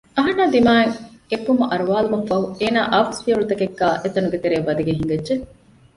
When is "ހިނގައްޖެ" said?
5.01-5.35